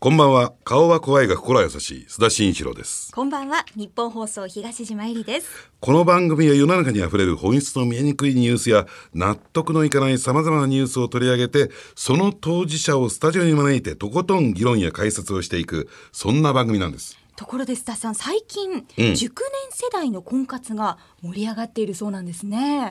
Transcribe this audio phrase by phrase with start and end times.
[0.00, 0.52] こんばんは。
[0.62, 3.10] 顔は怖いが心は優しい須田慎一郎です。
[3.10, 17.18] こんばんは日本放送東島えりですこの番組は世の中にあふれる本質の見えにくいニュースや納得のいかない様々なニュースを取り上げて、その当事者をスタジオに招いてとことん議論や解説をしていく、そんな番組なんです。
[17.38, 19.14] ところで須田さん最近、うん。
[19.14, 22.88] 熟年世代の婚活が盛り上がっているそうなんですね、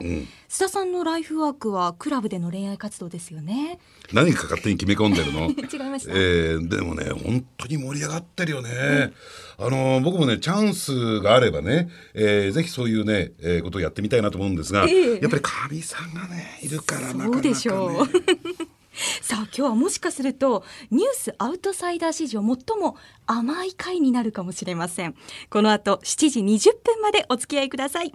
[0.48, 3.78] 須田さんのライフワークはクラブでの恋愛活動ですよね。
[4.10, 5.50] 何か勝手に決め込んでるの？
[5.70, 9.12] 違いました、えーでもね本当に盛り上がってるよね、
[9.58, 15.20] あの僕もねチャンスがあればね、えーぜひそういうね、えーことをやってみたいなと思うんですが、ええ。
[15.20, 18.77] やっぱりかみさんがねいるからなかなか、ね、そうでしょう
[19.22, 25.14] さあ今日はもしかするとニュースアウトサイダー史上最も甘い回になるかもしれません。
[25.50, 28.12] この後7時20分までお付き合いください。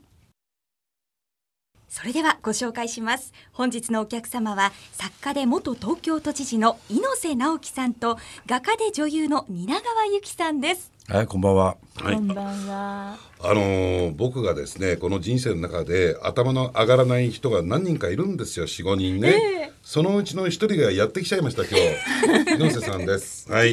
[1.88, 3.34] それではご紹介します。
[3.52, 10.92] 本日のお客様は作家で元東京都知事の猪瀬直樹さんと画家で女優の蜷川由紀さんです。
[11.08, 11.78] はい、こんばんは。
[12.02, 12.16] はい。
[12.16, 13.18] こんばんは。
[13.46, 18.66] あのー僕がですねこの人生の中で頭の上がらない人が何人かいるんですよ。
[18.66, 19.34] 45人ね、え
[19.70, 19.74] え。
[19.84, 22.56] そのうちの一人がやってきちゃいました今日。
[22.56, 23.52] 猪瀬さんです。
[23.52, 23.72] はい。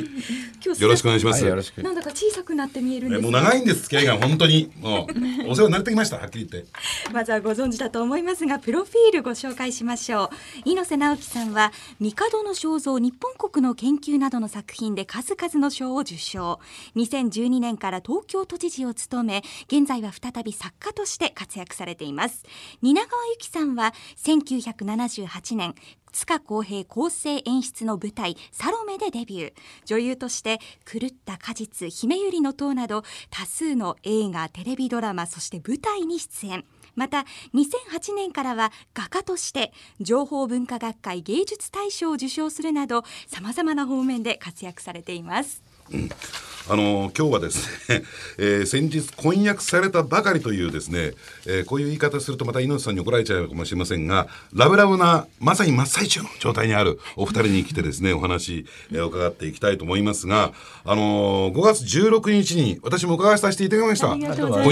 [0.65, 1.83] 今日よろしくお願いします、はい、よろしく。
[1.83, 4.73] なんだか小さくなって見えるんですえもう長いんです付き合いが本当に。
[4.81, 5.07] も
[5.47, 6.69] う お世話になってきましたはっきり言って。
[7.13, 10.37] まずはご存知だと思いますがプロフィールご紹介しましょう。
[10.65, 16.59] 猪瀬直樹さんは帝の肖像日本国の研究などの作品で数々の賞を受賞。
[16.97, 22.45] 2012年から東京都知事を務め現在は再び作家として活躍されています。
[22.83, 25.77] 蜷川由紀さんは1978年
[26.11, 29.53] 塚公平構成演出の舞台「サロメ」でデビュー。
[29.85, 36.65] 女優として「狂った果実」「姫百合の塔」など多数の映画テレビドラマそして舞台に出演。
[36.97, 45.63] また2008年からは画家として情報文化学会芸術大賞を受賞するなどさまざまな方面で活躍されています。
[46.69, 48.05] あの今日はですね、
[48.39, 51.15] えー先日婚約されたばかりというですね、
[51.47, 60.53] えーこういう言い方するとまた猪瀬さんに怒られちゃうかもしれませんがラブラブなまさに真っ最中の状態にあるお二人に来てですねお話、えー伺っていきたいと思いますが、
[60.85, 64.09] あのー5月16日に私も伺わさせていただきました。
[64.11, 64.21] 婚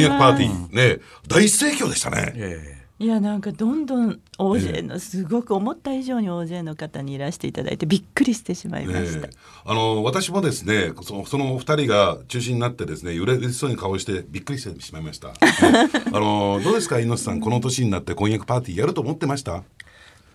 [0.01, 0.69] 約パーティー。
[0.77, 2.33] ね大盛況でしたね。
[2.37, 9.29] えいやなんかどんどん大勢のすごく思った以上に大勢の方にいらしていただいてびっくりしてしまいました。
[9.29, 9.37] ねえ。
[9.65, 15.35] あの私もですねそのそのお二人が中心になってですね嬉しそうに顔してびっくりしてしまいました、ね
[16.13, 19.63] あのどうですか猪瀬さんこの年になって婚約パーティーやると思ってました？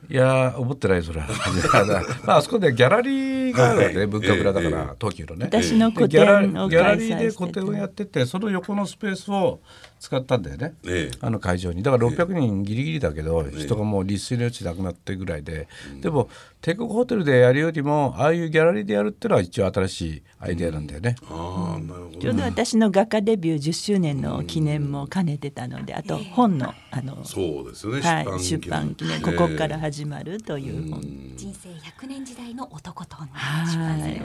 [0.09, 1.27] えいやー、思ってないよそれは。
[2.25, 4.07] まあ、あそこでギャラリーがあるわけね、はい。
[4.07, 4.71] 文化村だかええ。
[4.71, 5.45] ら、東急のね。
[5.45, 9.61] 私の個展をギャラ開リーで個展をやってて、その横のスペースを
[10.03, 10.73] 使ったんだよね。
[10.85, 11.17] ええ。
[11.21, 11.81] あの会場に。
[11.81, 15.69] だから600人ギリギリだけど、人がもう立水の余地なくなってぐらいで、
[16.01, 16.27] でも
[16.59, 21.15] 帝国ホテルでやるよりもああいうギャラリーでやるっていうのは一応新しいアイデアなんだよね。
[21.29, 29.21] ああなるほどちょうど私の画家デビュー10周年の記念も兼ねてたのであと本のあの、そうですよね、はい、出版記念。
[29.21, 31.01] ここからね始まるという本。
[31.37, 34.21] 人生100年時代の男と女はい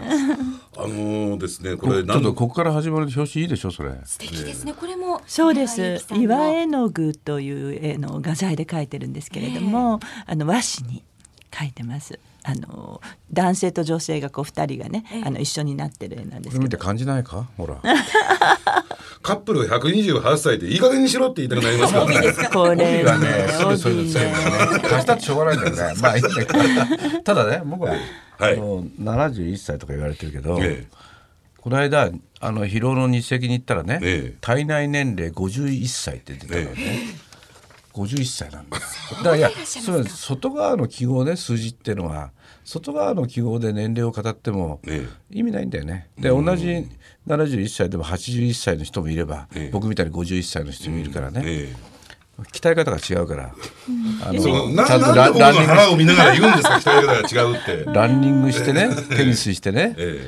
[0.77, 3.93] あのですねここれちょっとここから始まる表紙いいでしょそれ。
[4.05, 4.75] 素敵ですね。
[4.75, 11.05] これもそうで蜷川由す岩絵の具という絵の画材で描いてるんですけれども、あの和紙に
[11.51, 12.19] 描いてます。
[12.45, 13.03] あの
[13.33, 16.79] 男性と女性がこう二人がね、あの一緒になってる絵なんですけど。
[16.79, 17.49] 感じないか？
[17.57, 17.77] ほら。
[19.21, 24.81] カップルが128歳でいい加減にしろって言いたくなりますからねこれがね、すぐそういう帯のね。
[24.81, 25.95] 貸したってしょうがないんだよね。
[26.01, 27.23] まあいいんだけど。
[27.25, 27.91] ただね、僕は、
[28.39, 28.55] はい。
[28.55, 31.09] あの71歳とか言われてるけど、ええ
[31.61, 32.11] この間
[32.41, 34.37] あの疲労の日赤に行ったらね、ええ。
[34.41, 37.01] 体内年齢51歳って出てたのね。
[37.95, 39.11] 51歳なんです。
[39.17, 42.31] だからいや、それ外側の記号ね数字っていうのは
[42.65, 46.09] 外側の記号で年齢を語ってもえ意味ないんだよね。
[46.17, 46.87] で同じ
[47.27, 49.71] 71歳でも81歳の人もいれば、ええ。
[49.73, 51.43] 僕みたいに51歳の人もいるからね。
[51.45, 51.75] え
[52.53, 53.53] 鍛え方が違うから、
[54.25, 54.45] あのえそ
[54.87, 56.77] ちゃんとランニング腹を見ながら言うんですか？
[56.77, 57.85] 鍛え方が違うって。
[57.91, 59.97] ランニングしてねテニスしてね。
[59.99, 60.21] え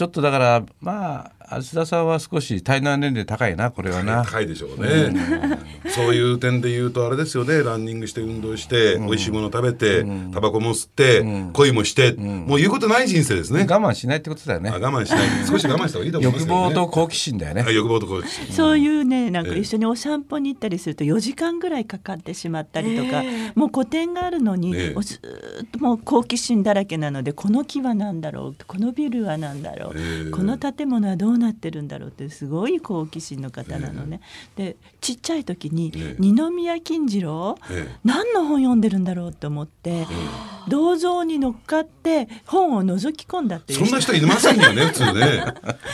[0.00, 4.24] ちょっとだからまあ芦田さんは少し体内年齢高いなこれはえな。
[4.24, 5.58] 高いでしょうね、
[5.88, 7.62] そういう点で言うとあれですよね。
[7.62, 14.70] ランニングして運動して、美味しいもの食べて、タバコも吸って、恋もして、もう言うことない人生ですね、我慢しないってことだよね。
[14.70, 14.74] あ。
[14.74, 15.46] 我慢しない。
[15.46, 17.64] 少し我慢した方がいいと思いますね、望と好奇心だよね。
[17.66, 17.70] あ。
[17.70, 18.46] 欲望と好奇心。
[18.54, 19.58] そういうねなんかええ。
[19.60, 23.22] 一緒にお散歩に行ったりすると4時間ぐらいかかってしまったりとか、
[23.54, 24.94] もう個展があるのに、ええ。
[24.94, 30.30] もうずーっともう好奇心だらけなのでこの木は何だろうこのビルは何だろう、ええ。
[30.30, 34.20] この建物はどうなってるんだろうってすごい好奇心の方なのね。
[34.56, 36.16] でちっちゃい時にええ。
[36.18, 37.98] 二宮金次郎、ええ。
[38.04, 40.06] 何の本読んでるんだろうと思って、
[40.68, 43.84] 銅像に乗っかって本を覗き込んだっていう。
[43.84, 45.44] そんな人いませんよね普通ね。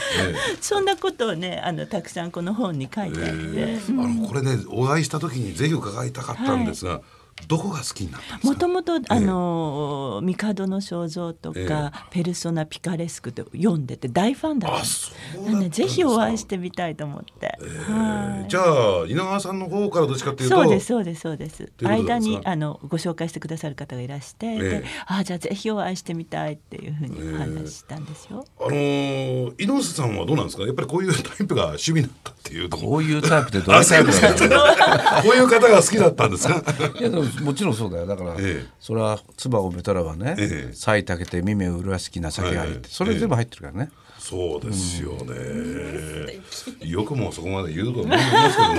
[0.61, 3.81] そんなことをねあのたくさんこの本に書いてあって、ええ。
[3.89, 7.01] あのこれねお会いした時にぜひ伺いたかったんですが、
[7.47, 8.47] どこが好きになったんですか？
[8.53, 15.59] もともとあの帝の肖像とか、えペルソナピカレスクと読んでて大ファンだったんあですそうだったんですか？
[15.61, 17.57] ねぜひお会いしてみたいと思って、
[17.91, 18.49] はい。
[18.49, 20.55] じゃあ稲川さんの方からどっちかっていうと。
[20.55, 21.71] そうですそうですそうです。
[21.81, 28.45] 間にあのご紹介してくださる方がいらして、えであじゃあぜひお会いしてみたいっていうふうにお話ししたんですよ。
[28.59, 30.63] あのー、猪瀬さんはどうなんですか？
[30.63, 36.61] やっぱりこういうタイプが趣味だったっていうとこういうタイプでどういうタイプ こういう方が好きだったんですか？
[36.99, 38.05] いやでももちろんそうだよ。
[38.05, 38.65] だから、ええ。
[38.79, 43.89] それは唾を埋めたらばねええ「菜たけて耳を麗しき情けあり」って、はいそれ全部入ってるからね、
[44.19, 46.39] そうですよね、
[46.81, 48.17] よくもそこまで言うと思いま
[48.49, 48.77] すけども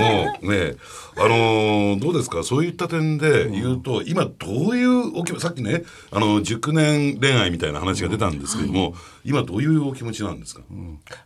[0.53, 0.77] ね
[1.17, 2.43] あのーどうですか？
[2.43, 8.95] そういった点で言うと、今どういうお気持ちさっきねあの熟年恋愛みたいな話が出たんですけども、
[9.25, 10.63] 今どういうお気持ちなんですか、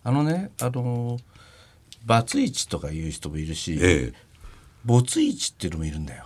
[0.04, 1.20] あのねあのー
[2.04, 4.31] バツイチとかいう人もいるし、ええ
[4.84, 6.24] 没イチっていうのもいるんだよ。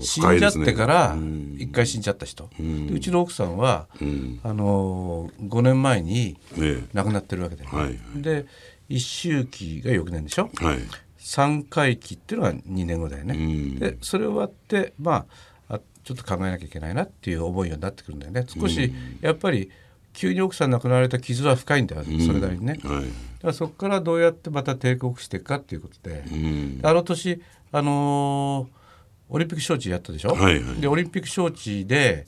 [0.00, 1.56] 死んじゃってからうん。
[1.58, 2.50] 一回死んじゃった人、
[2.92, 4.40] うちの奥さんは、ん。
[4.42, 6.88] あのー5年前にええ。
[6.92, 7.98] 亡くなってるわけで、はいはい。
[8.16, 8.46] で
[8.88, 10.78] 一周期が翌年でしょ、はい。
[11.18, 13.78] 3回忌っていうのは2年後だよね、うん。
[13.78, 15.26] でそれ終わってま
[15.68, 18.44] ああちょっと考えなきゃいけないなっていう思いになってくるんだよね。
[18.48, 19.70] 少しやっぱり
[20.14, 23.04] 急に奥さん亡くなられた傷は深いんだよ、それなりにね、だかはい
[23.42, 26.80] らそこからどうやってまた帝国していくかっていうことで、うん。
[26.82, 28.84] あの年あのー
[29.30, 30.80] オリンピック招致やったでしょ、はいはい。
[30.80, 32.26] でオリンピック招致で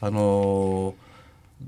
[0.00, 0.94] あのー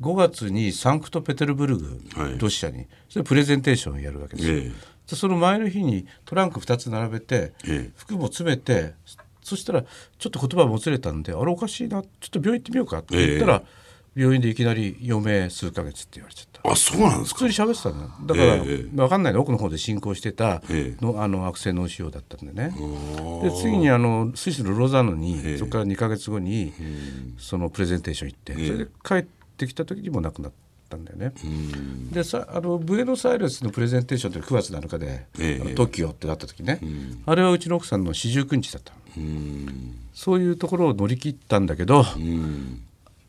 [0.00, 2.38] 5月にサンクトペテルブルグ、はい。
[2.38, 4.73] ロシアにそれプレゼンテーションをやるわけですよ、ええ。
[5.09, 7.91] でその前の日にトランク2つ並べて、ええ。
[7.97, 8.94] 服も詰めて
[9.43, 13.62] そしたらちょっと言葉もつれたんであれおかしいなちょっと病院行ってみようかって言ったら、
[14.15, 16.71] 病院でいきなり余命数ヶ月って言われちゃった。
[16.71, 17.47] あそうなんですか。
[17.47, 18.11] 普通に喋ってたのよ。
[18.27, 22.75] だから、ええ分かんないの奥の方で進行してたええの、あの悪性脳腫瘍だったんでね。
[23.43, 25.59] で次にあのスイスのロザンヌに、ええ。
[25.59, 26.73] そこから2か月後に、
[27.39, 29.23] そのプレゼンテーション行って、えそれで帰っ
[29.57, 30.53] てきた時にもう亡くなっ
[30.89, 31.33] たんだよね。
[31.45, 32.11] うん。
[32.11, 35.61] でさあのブエノスアイレスのプレゼンテーションって9月7日で、ええ。
[35.61, 36.81] あの TOKIO ってなった時ね、
[37.25, 38.93] あれはうちの奥さんの四十九日だった
[40.15, 42.83] そういうところを乗り切ったんだけど、うん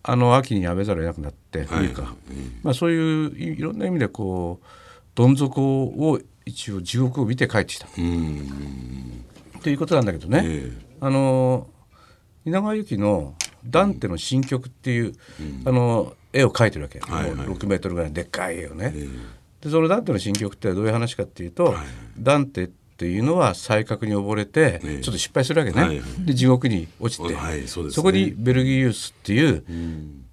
[0.03, 2.15] あの秋に辞めざるを得なくなってはい冬か、
[2.63, 4.65] まあ、そういういいろんな意味でこう
[5.15, 7.87] どん底を一応地獄を見て帰ってきた。
[7.97, 9.25] うん
[9.61, 11.67] ということなんだけどね、えあの
[12.45, 13.35] 稲川由紀の
[13.65, 15.13] 「ダンテの新曲」っていう、
[15.65, 18.93] あの絵を描いてるわけ、はいはいもう6メートルぐらいのでっかい絵をね。
[18.95, 19.07] え
[19.61, 21.75] でそのダンテの新曲ってどういう話かっていうと、
[22.17, 22.67] ダンテっ
[22.99, 25.01] ていうのは才覚に溺れて、ええ。
[25.01, 27.91] ちょっと失敗するわけね、はいはいで地獄に落ちて、はいそね。
[27.91, 30.25] そこにベルギウスっていううん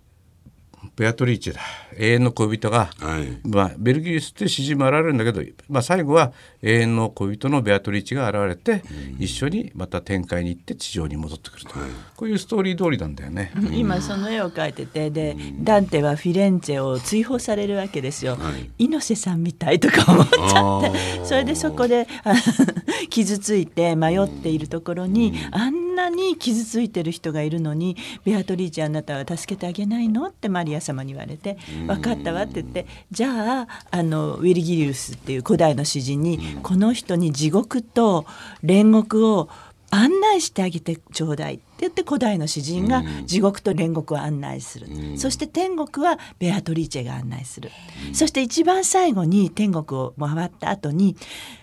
[0.97, 1.61] ベアトリーチェだ。
[1.99, 3.39] 永遠の恋人が、はい。
[3.47, 6.33] まあ、ベルギウスって詩人も現れるんだけど、まあ、最後は
[6.63, 8.83] 永遠の恋人のベアトリーチェが現れて、
[9.19, 11.75] 一緒にまた天界に行って地上に戻ってくると、
[12.17, 13.53] こういうストーリー通りなんだよね。
[13.73, 18.71] 今その絵を描いててでダンテはフィレンツェを追放されるわけですよ、はい。
[18.79, 20.89] 猪瀬さんみたいとか思っちゃあって。
[21.21, 21.25] ー。
[21.27, 22.35] それでそこであ
[23.11, 30.29] 傷ついて迷っているところに、あんなに傷ついてる人がいるのにベアトリーチェあなたは助けてあげないの？
[30.29, 31.59] ってマリア様に言われて
[31.89, 38.26] 「分かったわ」って言ってじゃああのウィルギリウスっていう古代の詩人に、この人に地獄と
[38.62, 39.49] 煉獄を
[39.91, 47.71] 案内してあげてちょうだいって言って古代の詩人が地獄と煉獄を案内する、そして天国はベアトリーチェが案内する、
[48.12, 51.17] そして一番最後に天国を回った後に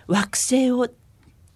[0.07, 0.87] 惑星を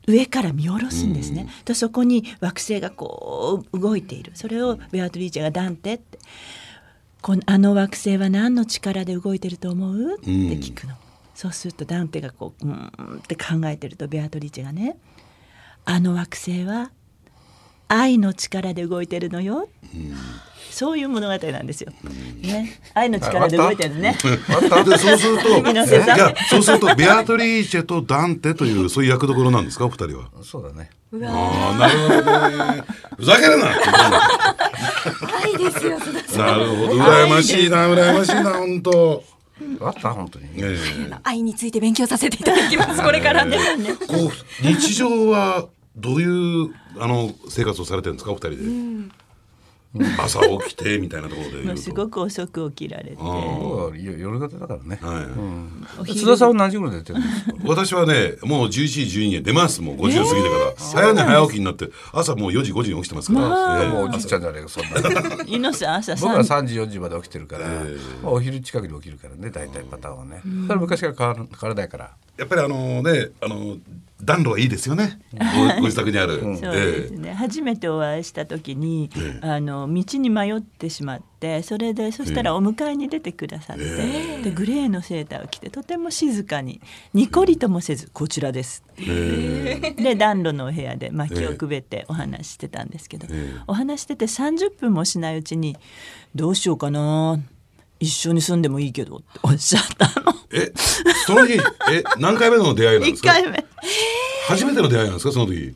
[0.08, 4.32] 上から見下ろすんですね、とそこに惑星がこう動いている。
[4.36, 6.18] それをベアトリーチェが「ダンテ」って
[7.22, 10.96] 「このあの惑星は何の力で動いてると思う?」って聞くの、
[11.36, 14.98] そうするとダンテがこう「うーん」って考えてるとベアトリーチェがね
[15.84, 16.92] 「あの惑星は
[17.88, 19.70] 愛の力で動いてるのよ」
[20.70, 21.92] そういう物語なんですよ。
[22.44, 24.16] ね、愛の力で動いてるね。
[24.22, 24.28] で
[24.96, 25.44] そうすると
[26.52, 29.86] そうするとベアトリーチェとダンテというそういう役どころなんですか？
[29.86, 30.26] お二人は。
[30.44, 30.92] そうだね。
[31.26, 32.84] ああなるほどね。
[33.18, 33.70] ふざけるな。
[35.44, 35.98] 愛ですよ
[36.38, 36.54] な。
[36.58, 37.02] るほど。
[37.02, 39.24] 羨ましいな羨ましいな本当。
[39.82, 40.78] あった本当に、え
[41.10, 41.12] え。
[41.24, 43.58] 愛について勉強させていただきますこれからね。
[44.08, 45.66] こう日常は
[45.98, 48.50] どういうあの生活をされてるんですかお二人
[49.10, 49.28] で？
[50.20, 51.74] 朝起きてみたいなところでも言うと。
[51.76, 53.18] うすごく遅く起きられて。
[53.96, 55.22] 夜夜型だからね、は
[55.98, 56.02] い。
[56.02, 57.20] お昼津田さんは何時てるんですか？
[57.66, 59.82] 私はねもう11時12時に出ます。
[59.82, 65.96] もう50過ぎてから、早寝早起きになって朝もう4時5時に起きてますから、まあええもうおじいちゃんじゃねえかそんな 猪野さん。
[65.96, 67.74] 朝僕は3 3時4時まで起きてるから、ま
[68.26, 73.78] あ、お昼近くに起きるからね大体パターンはね、それは昔から変わる変わらないからやっぱりあのねあの
[74.24, 75.20] 暖炉がいいですよね。
[75.32, 79.10] ご ご自宅にある、そうですね、初めてお会いした時に、
[79.42, 86.82] あの道に迷ってしまってそれでそしたらお迎えに出てくださって、でグレーのセーターを着てとても静かに
[87.14, 93.28] にこりともせず「こちらです」 で暖炉のお部屋で薪をくべってお話ししてたんですけど、
[93.68, 95.78] お話してて30分もしないうちに
[96.34, 97.40] 「どうしようかな
[98.00, 100.34] 一緒に住んでもいいけど」っておっしゃったの。
[100.52, 100.72] え
[101.26, 101.54] その日
[101.92, 103.34] え何回目の出会いなんで1すか？
[103.34, 103.66] 回目。
[104.48, 105.32] 初めての出会いなんですか？
[105.34, 105.76] その時。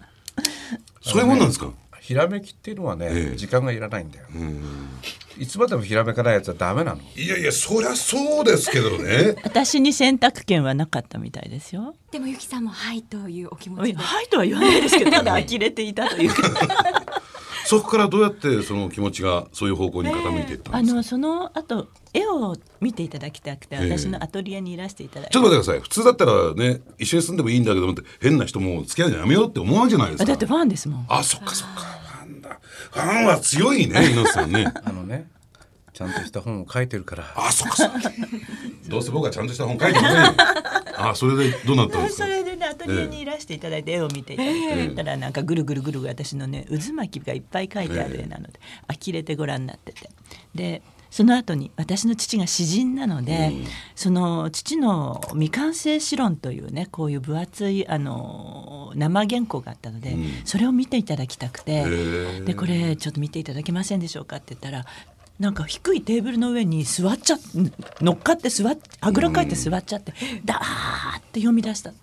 [1.01, 1.71] そういうもんなんですか？
[1.99, 3.35] ひらめきっていうのはね、ええ。
[3.37, 4.25] 時間がいらないんだよ、
[5.37, 7.01] いつまでもひらめかないやつはダメなの。
[7.15, 9.35] いやいやそりゃそうですけどね。
[9.45, 11.95] 私に選択権はなかったみたいですよ。
[12.11, 17.00] でもゆきさんもはいというお気持ちはいとは言わないですけど ただ呆れていたというか
[17.71, 23.97] そこからどうやってその気持ちがそういう方向に傾いていったあんですか、のその後絵を見ていただきたくてええ。
[23.97, 25.81] 私のアトリエにいらしていただいて、ちょっと待ってください。
[25.81, 30.23] 普通だったらね一緒に住んでもいいんだけどもって変な人も付き合うのやめようって思わんじゃないですか。
[30.23, 31.05] あだってファンですもん。
[31.07, 31.81] あそっかそっか。
[31.81, 32.59] ファンだ。
[32.91, 34.65] ファンは強いね猪瀬さんね。
[34.83, 35.29] あのね
[35.93, 37.23] ちゃんとした本を書いてるから。
[37.37, 37.99] あそっかそっか。
[38.89, 40.25] どうせ僕はちゃんとした本書いてない。
[40.27, 40.33] よ
[40.97, 42.25] あそれでどうなったんですか？
[42.25, 42.50] それで
[42.85, 45.33] トリエにいらしていただいて絵を見ていただいて、たらなん。
[45.33, 50.09] かぐるぐるぐるぐる私のね渦巻きがいっぱい描いてある絵なので、呆れてご覧になってて
[50.55, 53.51] でその後に私の父が詩人なので、
[53.95, 62.43] その父の未完成詩論というねこういう分厚いあの生原稿があったので、それを見ていただきたくてー。
[62.45, 64.85] でこれちょっと見ていただけませんでしょうかって言ったら
[65.39, 67.37] なんか低いテーブルの上に座っちゃ
[67.99, 70.13] 乗っかって座っあぐらかいて座っちゃって
[70.45, 71.93] ダーって読み出した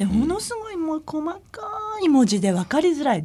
[0.00, 1.60] でものすごいもう細か
[2.02, 3.24] い文字で分かりづらい、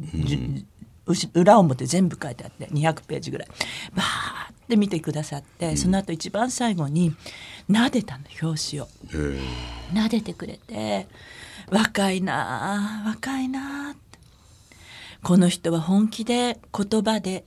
[1.32, 3.48] 裏表全部書いてあって200ページぐらい。
[3.94, 7.14] バーって見てくださって、その後一番最後に
[7.70, 8.88] 撫でたの表紙を。
[9.08, 9.14] え。
[9.14, 9.38] ー
[9.94, 11.06] 撫でてくれて
[11.70, 14.18] 若いなあ若いなあって。
[15.22, 17.46] この人は本気で言葉で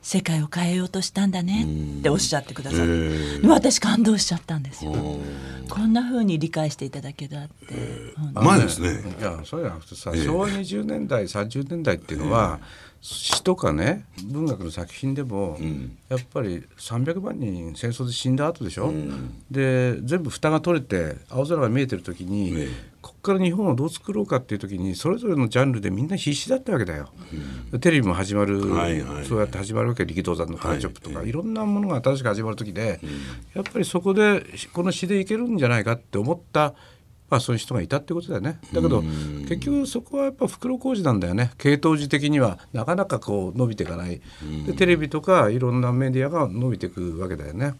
[0.00, 1.66] 世界を変えようとしたんだね
[1.98, 4.92] っておっしゃってくださって、私感動しちゃったんですよ。
[5.68, 9.02] こんな風に理解していただけたって、前ですね。
[9.18, 10.24] いやそうじゃなくてさ、ええ。
[10.24, 12.60] 昭和20年代30年代っていうのは、
[13.00, 15.58] 詩とかね文学の作品でも、
[16.08, 18.92] やっぱり300万人戦争で死んだ後でしょ、
[19.50, 27.08] で全部蓋が取れて青空が見えてる時に、ええここから日本をどう作ろうかっていう時にそれぞれのジャンルでみんな必死だったわけだよ。
[27.80, 33.00] テレビも始まる、はいはいそうやって始まるわけ力道山のカラーチョップとか、はいい、ろんなものが新しく始まる時で、
[33.54, 36.74] やっぱりそこでこの詩でいけるんじゃないかって思った
[37.30, 38.58] まあそういう人がいたってことだよね。
[38.72, 41.52] だけど結局そこはやっぱ袋小路なんだよね。
[41.58, 44.20] 系統時的にはなかなかこう伸びていかない。
[44.66, 47.74] でテレビとかいろんなメディアが伸びていくわけだよね。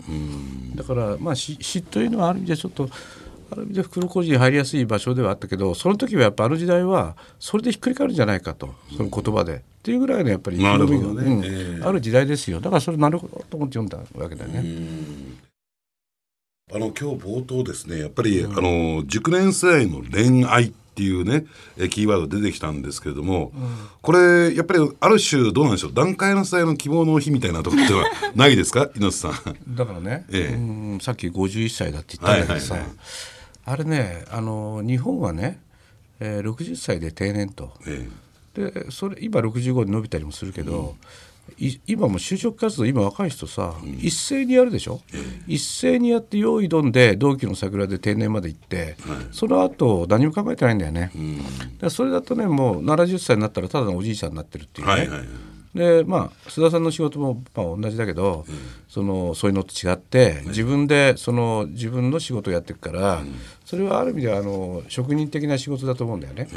[0.75, 2.89] だからまあ詩詩というのはある意味でちょっと。
[3.51, 11.35] ある意味で袋小路に入りやすい場所ではあったけどその時はやっぱあの時代はそれでひっくり返るんじゃないかとその言葉で、っていうぐらいのやっぱり意気込みがね。
[11.35, 11.45] うん。
[11.45, 11.83] ええ。
[11.83, 12.61] ある時代ですよ。
[12.61, 14.65] だからそれなるほどと思って読んだわけだよね。
[16.71, 17.99] あの今日冒頭ですね。
[17.99, 21.47] やっぱり、あの熟年世代の恋愛っていうね
[21.79, 23.53] えキーワード出てきたんですけれども、
[24.03, 25.95] これやっぱりある種どうなんでしょう？
[25.95, 28.91] 段階の世代の希望の日みたいなところではないですか？
[28.97, 29.75] 猪瀬さん。
[29.75, 30.55] だからね、ええ。
[30.57, 30.99] うん。
[31.01, 32.91] さっき51歳だって言ったんだけどさ、はいはい
[33.71, 35.61] あれねあの日本はね、
[36.21, 37.73] えー60歳で定年と。
[37.87, 38.09] え
[38.55, 40.97] でそれ今65に伸びたりもするけど、
[41.59, 45.01] い今も就職活動今若い人さ、一斉にやるでしょ、
[45.47, 48.97] 一斉にやって用意どんで同期の桜で定年まで行って、
[49.31, 51.15] その後何も考えてないんだよね、だか
[51.83, 55.21] らそれだとねもう70歳になったらただのおじいちゃんになってるっていうね、はいはい
[55.75, 58.47] でまあ須田さんの仕事もまあ同じだけど、
[58.89, 63.23] そのそういうのと違って自分でその自分の仕事をやっていくから、
[63.69, 66.49] それはある意味ではあの職人的な仕事だと思うんだよね。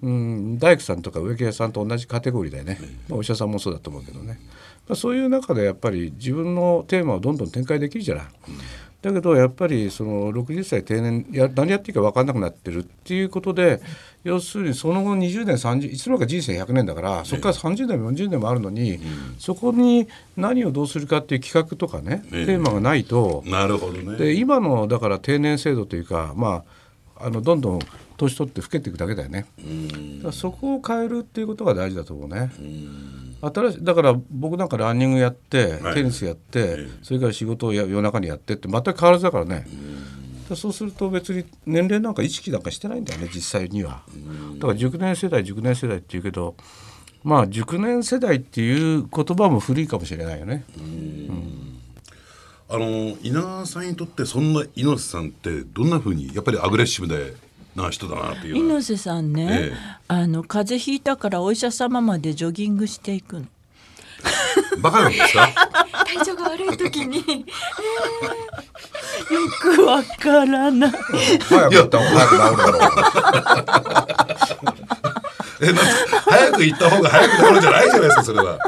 [0.00, 2.78] うん、大工さんとか植木屋さんと同じカテゴリーだよね、
[3.10, 4.40] まあ、お医者さんもそうだと思うけどね、
[4.88, 8.24] まあ、そういう中でやっぱり自分のテーマをどんどん展開できるじゃない。
[9.06, 13.80] だけどやっぱりその60歳定年や何やっていいか分かんなくなってるっていうことで
[14.24, 18.98] 要するにその後20年30いつの間にか人生100年だからそこから30年も40年もあるのに、
[19.38, 24.16] そこに何をどうするかっていう企画とかね、ええテーマがないとなるほどね。
[24.16, 26.64] で今のだから定年制度というかま
[27.16, 27.78] ああのどんどん
[28.16, 29.46] 年取って老けていくだけだよね。
[30.18, 32.50] だからそこを変えるっていうことが大事だと思うね。
[33.54, 35.94] 新しいだから僕なんかランニングやって、はい。
[35.94, 36.88] テニスやって、ええ。
[37.02, 39.66] それから仕事をや夜中にやってって全く変わらずだからね、
[40.48, 44.02] だそうすると別に年齢なんか意識なんかしてないんだよね実際には、
[44.54, 46.54] だから熟年世代熟年世代っていうけど
[47.24, 50.64] まあ熟年世代っていう言葉も古いかもしれないよね、
[52.68, 57.34] あの稲川さんにとってそんな猪瀬さんってどんな風にやっぱりアグレッシブで
[57.76, 58.56] な人だなっていう。
[58.56, 59.76] 猪瀬さんね、ええ。
[60.08, 63.46] あの風邪ひいたからお医者様までジョギングしていくの。
[64.80, 65.48] バカなんですか？
[66.06, 67.18] 体調が悪い時に。
[69.30, 70.90] よくわからない。
[71.48, 72.80] 早くやった方が早く治るだろう。
[75.62, 75.80] えな
[76.26, 78.58] 早く行った方が早くなるんじゃないじゃないですかそれは。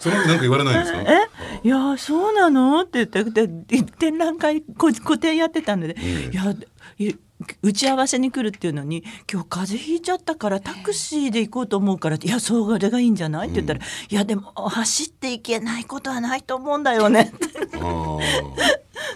[0.00, 0.98] そのなんか言われないんですか？
[1.00, 1.28] え
[1.64, 2.80] いやそうなの？
[2.82, 5.96] って言ってで展覧会こ個展やってたので、
[6.32, 6.54] いや
[6.98, 7.14] い
[7.62, 17.32] 打ち合わせに来るっていうのに「今日風邪ひいちゃったからタクシーで行こうと思うから」って「いやそれがいいんじゃない?」って言ったら「いやでも走っていけないことはないと思うんだよね」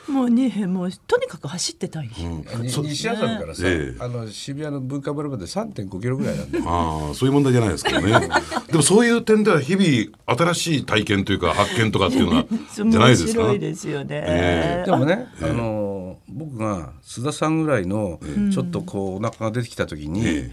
[0.09, 6.65] もうねもうとにかく走ってたい、に西麻布からさ、ええあの渋谷の文化村まで3.5キロぐらいなんだよ。
[6.67, 8.13] ああそういう問題じゃないですけどね。
[8.69, 14.07] でもそういう点では日々新しい体験というか発見とかっていうのはじゃない面ですか白いですよね。
[14.11, 15.96] えでもね、あの
[16.37, 18.21] 僕が須田さんぐらいの
[18.53, 20.53] ちょっとこうお腹が出てきた時に、ええ。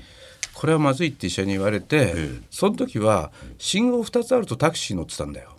[0.54, 2.30] これはまずいって医者に言われて、ええ。
[2.50, 5.58] その時は信号2つあるとタクシー乗ってたんだよ。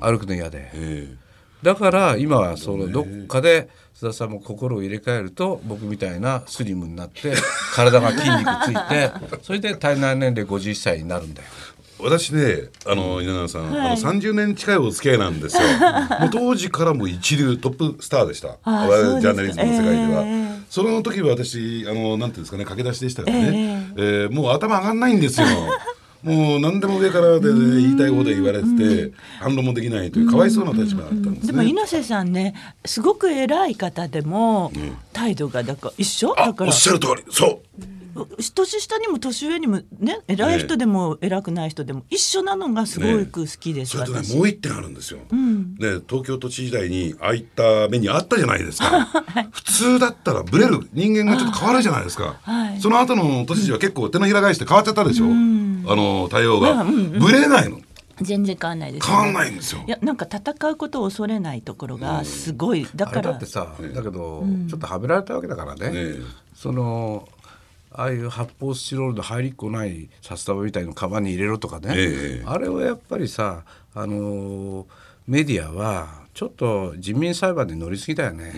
[0.00, 0.70] 歩くの嫌で。
[0.74, 1.16] え
[1.62, 7.34] だから今はそのどっかで須田さんも心を入れ替えると僕みたいなスリムになって
[7.74, 9.10] 体が筋肉ついて
[9.42, 11.48] それで体内年齢51歳になるんだよ。
[12.00, 15.62] 私ねあの稲川さん、あの30年近いお付き合いなんですよ。
[16.20, 18.48] もう当時からも一流トップスターでした。
[18.48, 25.46] ジャーナリズムの世界では、ええその時は私あのなんていうんですかね駆け出しでしたからね、えーもう頭上がんないんですよ。
[26.22, 31.68] もう何でも上からで、言いたいこと言われてて反論もできないというかわいそうな立場だったんですでもね。
[31.68, 34.72] 猪瀬さんねすごく偉い方でも、
[35.12, 36.34] 態度がだから一緒？
[36.38, 36.70] あだから。
[36.70, 37.24] おっしゃる通り。
[37.30, 45.26] そう年下にも年上にもね偉い人でも偉くない人でも一緒なのがすごく好きです、それとね私もう一点あるんですよ、ね、
[46.08, 49.06] 東京都知事時代にああいった目にあったじゃないですか。
[49.50, 52.80] 普通だったらブレる人間がちょっと変わるじゃないですか、はい。
[52.80, 57.80] その後の都知事は結構手のひら返して変わっちゃったでしょ、あの対応が、ブレないの。
[58.20, 59.82] 全然変わんないです、変わんないんですよ。
[59.86, 67.28] いやなんか戦うことを恐れないところがすごい、だあれだからってさ、だけど、ちょっとはめられたわけだからね、ええその
[67.98, 74.86] ああいう発泡スチロールの入りっこない札束みたいのカバンに入れろとかね、ええあれはやっぱりさあのー
[75.26, 78.52] メディアはちょっと人民裁判で乗りすぎだよね。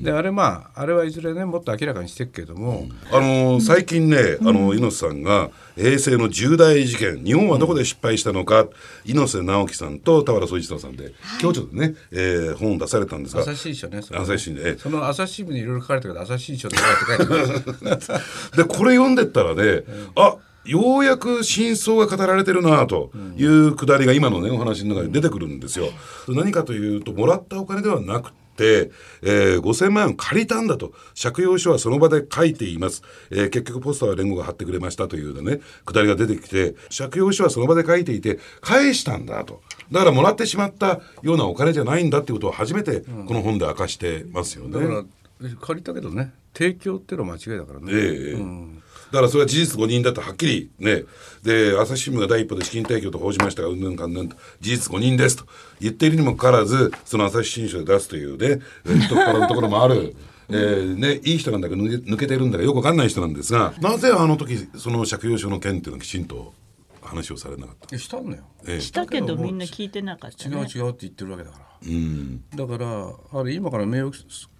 [0.00, 8.68] であれまああれはいずれねもっと明らかにしていくけども、あの最近ね、あの猪瀬さんが平成の重大事件日本はどこで失敗したのか、
[9.04, 13.42] 猪瀬直樹さんと田原総一郎さんで、今日ちょっとね、えー本を出されたんですが。
[13.42, 14.78] 朝日新書ねそれ朝日新聞ええ。
[14.78, 18.22] その朝日新聞にいろいろ書かれてるけど朝日新書って書いて書いてある
[18.58, 19.82] でこれ読んでったらね、
[20.14, 20.36] あ
[20.68, 25.86] ようやく真相が語られてるなというくだりが今のねお話の中に出てくるんですよ。
[26.28, 28.90] 何かというともらったお金ではなくて、
[29.22, 30.92] えー、5,000万円を借りたんだと。
[31.20, 39.62] 借用書はその場で書いています、えー結局ポスターは連合が貼ってくれましたというねくだりが出てきて借用書はその場で書いていて返したんだと。
[39.90, 44.78] だからもらってしまったようなお金じゃないんだっていうことを初めてこの本で明かしてますよね。
[44.78, 45.04] だか
[45.40, 47.92] ら借りたけどね提供っていうのは間違いだからね。
[47.92, 51.04] ええだからそれは事実誤認だとはっきりね。
[51.42, 54.36] で朝日新聞が第一歩で資金提供と報じましたがうんぬんかんぬんと。
[54.60, 55.44] 事実誤認ですと。
[55.80, 60.14] 言っているにもかかわらずその朝日新書で出すというねえー太っ腹のところもある。
[60.50, 63.74] えーね、いい人なんだけ抜けてるんだかよくわかんない人なんですが。
[63.80, 66.54] なぜあの時その借用書の件っていうのをきちんと
[67.02, 68.44] 話をされなかったえしたんだよ。
[68.66, 68.80] ええ。
[68.80, 71.67] したけどみんな聞いてなかった、違ね、う違うって言ってるわけだから。
[71.86, 72.42] うん。
[72.54, 74.12] だからあれ今から名誉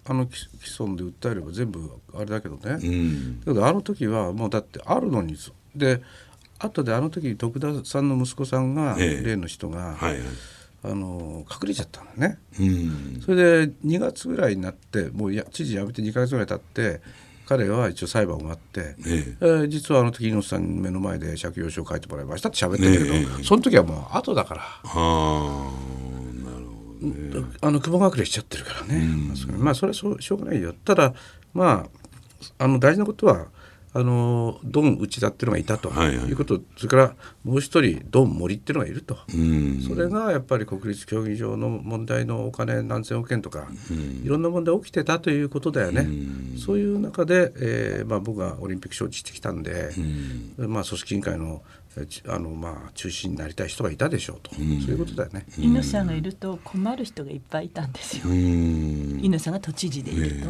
[0.05, 3.39] あの毀損で訴えれば全部あれだけどね、うん。
[3.41, 5.35] だけどあの時はもうだってあるのに
[5.75, 6.01] で
[6.59, 9.23] 後であの時徳田さんの息子さんが、ええ。
[9.23, 10.19] 例の人が、はいはい。
[10.81, 12.37] あの隠れちゃったのね。
[12.59, 13.21] うん。
[13.21, 17.01] それで2月ぐらいになってもうや知事辞めて2ヶ月ぐらい経って
[17.49, 19.45] 彼は一応裁判終わって、ええ。
[19.45, 23.43] ー実はあの時猪瀬さんの目の前で借用書を書いてもらいましたって喋ってるけど、ええ。
[23.43, 24.61] その時はもう後だから。
[27.01, 29.07] はあの雲隠れしちゃってるからね、
[29.57, 30.73] まあそれはしょうがないよ。
[30.85, 31.13] ただ
[31.53, 31.87] ま
[32.57, 33.47] ああの大事なことは
[33.91, 39.81] あのドン内田っていうのがいたとはいはいいうこと、それからもう一人ドン森っていうのがいると、うん。
[39.81, 43.67] それがやっぱり国立競技場の問題のお金何千億円とか、
[44.23, 46.07] いろんな問題起きてたということだよね。
[46.63, 49.89] そういう中で、えーまあ、僕がオリンピック招致してきたんで、
[50.57, 51.63] まあ、組織委員会の
[52.27, 55.45] あの、まあ、中心になりたい人がいたでしょうと、そういうことだよね。
[55.57, 58.23] 猪さんがいると困る人がいっぱいいたんですよ。
[58.25, 60.49] うん猪さんが都知事でいると。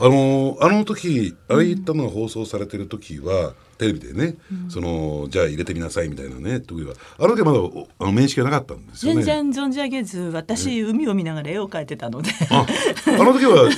[0.00, 4.34] あのあの時ああいったのが放送されてる時は、テレビでね、
[4.68, 9.22] そのじゃあ入れてみなさいみたいなね時はあの時はまだおあの面識がなかったんですよね。
[9.22, 12.66] 全然存じ上げず私海を見ながら絵を描いてたのであ
[13.06, 13.70] あの時は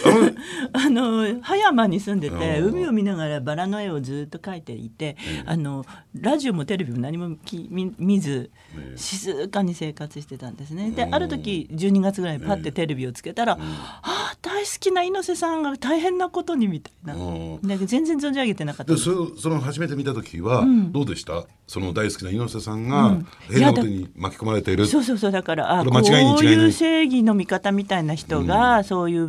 [0.72, 5.84] あのあの葉山に住んでて海を見ながらバラの絵をずっと描いていて、あの
[6.18, 8.50] ラジオもテレビも何もき見見ず
[8.96, 10.90] 静かに生活してたんですね。
[10.92, 17.14] である時12月ぐらいにパッてテレビをつけたら「ああ大好きな猪瀬さんが大変なことに」みたいな。
[17.14, 17.62] うん。
[17.62, 18.94] だけど全然存じ上げてなかった。
[18.94, 23.26] でそその初めて見た時はどうでした、その大好きな猪瀬さんがうん。
[23.48, 26.02] 変なことに巻き込まれている、そうそうそうだからあここう
[26.44, 29.28] いう正義の味方みたいな人がそういう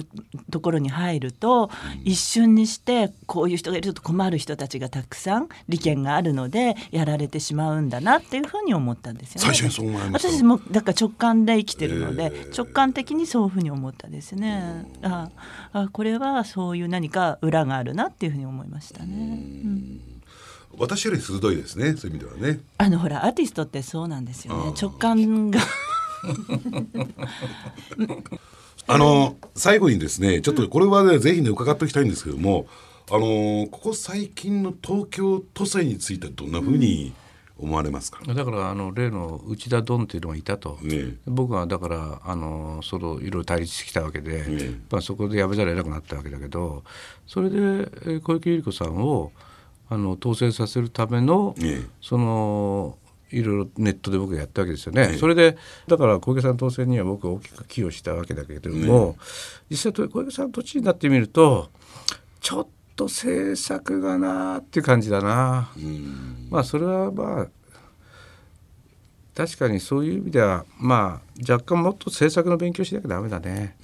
[0.49, 1.69] ところに入ると、
[2.03, 9.53] 一瞬にしてこういう人がいると困る人たちがたくさん利権があるのでやられてしまうんだなっていうふうに思ったんですよね。
[9.53, 10.29] 最初にそう思いました。
[10.31, 14.85] 私もだから直感で生きてるので、えー直感的にそういうふうに思ったですね。
[15.03, 15.29] あ
[15.73, 19.13] あこれはそういう何か裏があるなっていうふうに思いましたね。
[19.63, 20.20] うん
[20.77, 22.59] 私より鋭いですねそういう意味ではね。
[22.77, 24.73] あのほらアーティストってそうなんですよね。
[24.79, 25.59] 直感が。
[28.87, 32.65] あの最後にですねちょっとこれはねぜひね伺っておきたいんですけども
[33.09, 37.13] あのここ最近の東京都政についてどんなふうに
[37.57, 44.75] 思われますか、だからあの例の内田ドンっていうのがいたと、ね僕はだからあのそのいろいろ対立してきたわけで、え。
[44.89, 46.83] まあ、そこでやめざるを得なくなったわけだけど
[47.27, 49.31] それでえー小池百合子さんを
[49.93, 51.89] あの当選させるための、ええ。
[51.99, 52.97] その
[53.29, 55.17] いろいろネットで僕がやったわけですよね、ええ。
[55.17, 59.17] それでだから小池さん当選には僕は大きく寄与したわけだけれども、
[59.69, 61.69] 実際と小池さん都知事になってみると
[62.39, 65.71] ちょっと政策がなーっていう感じだな。
[65.75, 66.47] うん。
[66.49, 67.47] まあそれはまあ
[69.35, 73.75] 確かにそういう意味ではまあ若干もっと政策の勉強しなきゃダメだね。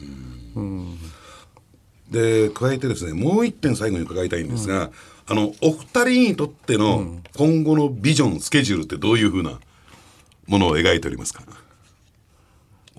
[0.55, 0.97] うん。
[2.09, 4.89] で加えてですねもう一点最後に伺いたいんですが、
[5.29, 9.59] あのお二人にとっての今後のビジョンスケジュールってどういうふうな
[10.47, 11.43] ものを描いておりますか？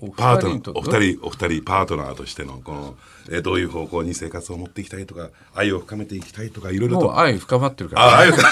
[0.01, 2.95] おパートナーお二人お二人パートナーとしてのこの、
[3.29, 7.07] えーどういう方向に生活を持っていきたいとか愛を深めていきたいとかいろいろと。
[7.07, 8.47] もう愛深まってるから、あ愛を深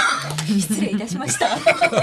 [0.60, 1.48] 失礼いたしました。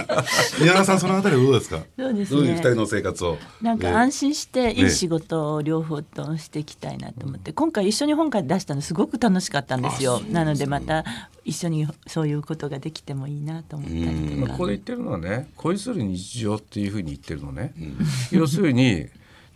[0.60, 1.80] 宮川さんそのあたりはどうですか？
[1.98, 2.40] そうですね。
[2.40, 3.36] どういう二人の生活を？
[3.60, 10.22] なんか安心していい仕事を両方としていきたいなと思って、今回一緒に本会出したのすごく楽しかったんですよ。
[10.30, 11.04] なのでまた
[11.44, 14.36] 一緒にそういうことができてもいいなと思ったりとか。
[14.36, 17.74] まあここで言ってるのはね恋する日常っていうふうに言ってるのね、
[18.32, 19.06] 要するに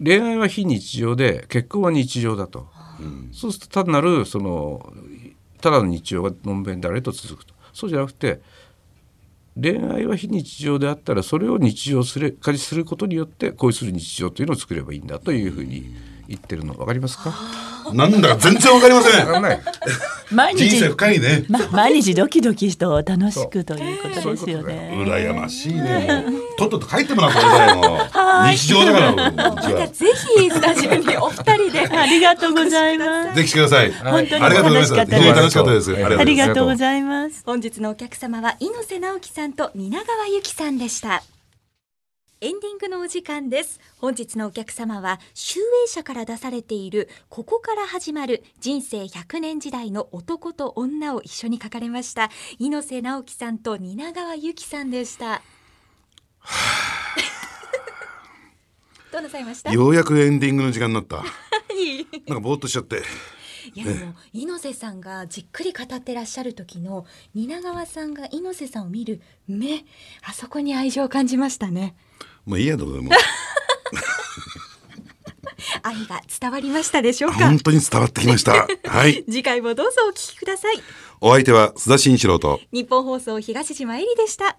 [0.03, 2.69] 恋愛は非日常で結婚は日常だと、
[3.33, 4.93] そうすると単なるその
[5.61, 7.55] ただの日常がのんべんだれと続くと。
[7.73, 8.41] そうじゃなくて
[9.61, 15.95] 恋愛は非日常であったらそれを日常すれ化にすることによって恋する日常というのを作ればいいんだというふうに
[16.29, 16.75] 言ってるの。
[16.75, 17.35] 分かりますか？
[17.93, 19.29] なんだか全然わかりません。
[20.31, 20.69] 毎日。
[20.69, 21.45] 人生深いね。
[21.49, 24.69] ま、毎日ドキドキと楽しくということですよそう。
[24.69, 26.25] 羨ましいね。
[26.59, 28.51] とっとと帰ってもらってくださいもう。
[28.53, 29.89] 日常だから。
[29.89, 31.89] ぜひスタジオにお二人で。
[31.97, 33.35] ありがとうございます。
[33.35, 34.95] ぜひ来てください本当にありがとうございます。
[34.95, 35.93] 楽しかった楽しかったです。
[35.93, 36.05] はい。
[36.05, 36.25] ありがとうございます。
[36.25, 37.43] ありがとうございます。
[37.47, 41.23] 本日のお客様は猪瀬直樹さんと蜷川由紀さんでした。
[42.41, 43.81] エンディングのお時間です。
[43.97, 55.43] 本日のお客様は、集英社から出されている、ここから始まる人生100年時代の男と女を一緒に書かれました、猪瀬直樹さんと蜷川由紀さんでした。
[59.11, 59.73] どうなさいました？
[59.73, 61.25] いようやくエンディングの時間になった。
[61.75, 63.03] いなんかぼーっとしちゃって。
[63.75, 69.85] やでも猪瀬さんがじっくり語ってらっしゃる時の蜷川さんが猪瀬さんを見る目
[70.23, 71.95] あそこに愛情を感じましたね
[72.49, 73.11] もういいやどうでも。
[75.83, 77.39] 愛が伝わりましたでしょうか？
[77.47, 78.67] 本当に伝わってきました。
[78.87, 79.23] はい。
[79.31, 80.83] 次回もどうぞお聞きください。
[81.21, 82.61] お相手は須田慎一郎と。
[82.73, 84.57] 日本放送東島えりでした